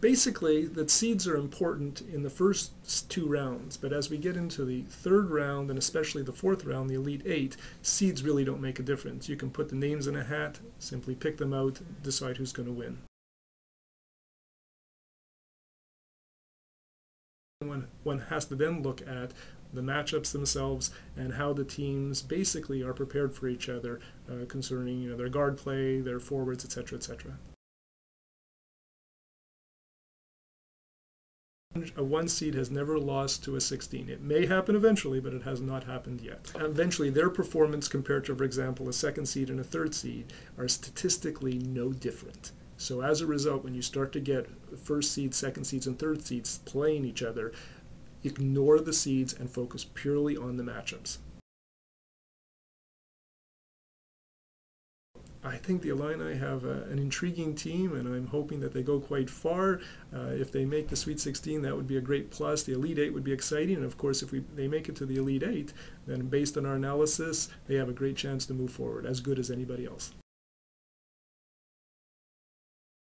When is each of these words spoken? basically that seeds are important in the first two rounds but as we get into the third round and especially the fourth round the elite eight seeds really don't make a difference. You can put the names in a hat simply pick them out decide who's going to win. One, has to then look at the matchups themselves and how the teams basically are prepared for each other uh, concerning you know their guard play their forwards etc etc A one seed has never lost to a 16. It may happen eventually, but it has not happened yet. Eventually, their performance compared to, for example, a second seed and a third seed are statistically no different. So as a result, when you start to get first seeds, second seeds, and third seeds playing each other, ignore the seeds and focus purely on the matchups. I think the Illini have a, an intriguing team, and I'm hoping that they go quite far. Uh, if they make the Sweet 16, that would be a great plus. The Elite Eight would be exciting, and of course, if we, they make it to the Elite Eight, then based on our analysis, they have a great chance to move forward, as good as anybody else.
basically 0.00 0.66
that 0.66 0.90
seeds 0.90 1.26
are 1.28 1.36
important 1.36 2.00
in 2.00 2.22
the 2.22 2.30
first 2.30 2.72
two 3.10 3.26
rounds 3.26 3.76
but 3.76 3.92
as 3.92 4.08
we 4.08 4.16
get 4.16 4.36
into 4.36 4.64
the 4.64 4.82
third 4.82 5.30
round 5.30 5.68
and 5.68 5.78
especially 5.78 6.22
the 6.22 6.32
fourth 6.32 6.64
round 6.64 6.88
the 6.88 6.94
elite 6.94 7.22
eight 7.26 7.56
seeds 7.82 8.22
really 8.22 8.44
don't 8.44 8.60
make 8.60 8.78
a 8.78 8.82
difference. 8.82 9.28
You 9.28 9.36
can 9.36 9.50
put 9.50 9.68
the 9.68 9.76
names 9.76 10.06
in 10.06 10.16
a 10.16 10.24
hat 10.24 10.58
simply 10.78 11.14
pick 11.14 11.36
them 11.36 11.52
out 11.52 11.80
decide 12.02 12.36
who's 12.36 12.52
going 12.52 12.66
to 12.66 12.72
win. 12.72 12.98
One, 18.04 18.20
has 18.30 18.46
to 18.46 18.54
then 18.54 18.82
look 18.82 19.02
at 19.06 19.32
the 19.74 19.82
matchups 19.82 20.32
themselves 20.32 20.90
and 21.14 21.34
how 21.34 21.52
the 21.52 21.64
teams 21.64 22.22
basically 22.22 22.82
are 22.82 22.94
prepared 22.94 23.34
for 23.34 23.48
each 23.48 23.68
other 23.68 24.00
uh, 24.30 24.46
concerning 24.48 25.02
you 25.02 25.10
know 25.10 25.16
their 25.16 25.28
guard 25.28 25.58
play 25.58 26.00
their 26.00 26.18
forwards 26.18 26.64
etc 26.64 26.96
etc 26.98 27.38
A 31.96 32.02
one 32.02 32.28
seed 32.28 32.54
has 32.54 32.70
never 32.70 32.98
lost 32.98 33.44
to 33.44 33.56
a 33.56 33.60
16. 33.60 34.08
It 34.08 34.20
may 34.20 34.46
happen 34.46 34.74
eventually, 34.74 35.20
but 35.20 35.34
it 35.34 35.42
has 35.42 35.60
not 35.60 35.84
happened 35.84 36.20
yet. 36.20 36.50
Eventually, 36.54 37.10
their 37.10 37.30
performance 37.30 37.88
compared 37.88 38.24
to, 38.26 38.36
for 38.36 38.44
example, 38.44 38.88
a 38.88 38.92
second 38.92 39.26
seed 39.26 39.50
and 39.50 39.60
a 39.60 39.64
third 39.64 39.94
seed 39.94 40.32
are 40.58 40.68
statistically 40.68 41.58
no 41.58 41.92
different. 41.92 42.52
So 42.76 43.02
as 43.02 43.20
a 43.20 43.26
result, 43.26 43.62
when 43.62 43.74
you 43.74 43.82
start 43.82 44.12
to 44.12 44.20
get 44.20 44.46
first 44.78 45.12
seeds, 45.12 45.36
second 45.36 45.64
seeds, 45.64 45.86
and 45.86 45.98
third 45.98 46.24
seeds 46.24 46.58
playing 46.64 47.04
each 47.04 47.22
other, 47.22 47.52
ignore 48.24 48.80
the 48.80 48.92
seeds 48.92 49.32
and 49.32 49.50
focus 49.50 49.84
purely 49.84 50.36
on 50.36 50.56
the 50.56 50.62
matchups. 50.62 51.18
I 55.42 55.56
think 55.56 55.80
the 55.80 55.88
Illini 55.88 56.36
have 56.36 56.64
a, 56.64 56.82
an 56.84 56.98
intriguing 56.98 57.54
team, 57.54 57.94
and 57.94 58.06
I'm 58.06 58.26
hoping 58.26 58.60
that 58.60 58.74
they 58.74 58.82
go 58.82 59.00
quite 59.00 59.30
far. 59.30 59.80
Uh, 60.14 60.32
if 60.32 60.52
they 60.52 60.66
make 60.66 60.88
the 60.88 60.96
Sweet 60.96 61.18
16, 61.18 61.62
that 61.62 61.74
would 61.74 61.86
be 61.86 61.96
a 61.96 62.02
great 62.02 62.30
plus. 62.30 62.62
The 62.62 62.74
Elite 62.74 62.98
Eight 62.98 63.14
would 63.14 63.24
be 63.24 63.32
exciting, 63.32 63.76
and 63.76 63.84
of 63.84 63.96
course, 63.96 64.22
if 64.22 64.32
we, 64.32 64.40
they 64.54 64.68
make 64.68 64.88
it 64.88 64.96
to 64.96 65.06
the 65.06 65.16
Elite 65.16 65.42
Eight, 65.42 65.72
then 66.06 66.26
based 66.26 66.58
on 66.58 66.66
our 66.66 66.74
analysis, 66.74 67.48
they 67.68 67.76
have 67.76 67.88
a 67.88 67.94
great 67.94 68.16
chance 68.16 68.44
to 68.46 68.54
move 68.54 68.70
forward, 68.70 69.06
as 69.06 69.20
good 69.20 69.38
as 69.38 69.50
anybody 69.50 69.86
else. 69.86 70.12